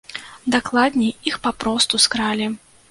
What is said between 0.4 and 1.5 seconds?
Дакладней, іх